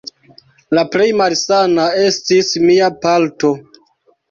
[0.77, 3.55] La plej malsana estis mia palto.